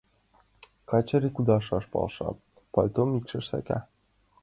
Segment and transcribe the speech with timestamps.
[0.89, 2.29] Качыри кудашаш полша,
[2.73, 3.79] пальтом ишкыш сака.